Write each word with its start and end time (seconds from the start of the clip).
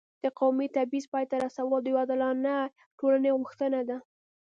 د 0.23 0.25
قومي 0.39 0.67
تبعیض 0.75 1.05
پای 1.13 1.25
ته 1.31 1.35
رسول 1.45 1.79
د 1.81 1.85
یو 1.91 1.99
عادلانه 2.01 2.55
ټولنې 2.99 3.29
غوښتنه 3.39 3.79
ده. 3.89 3.97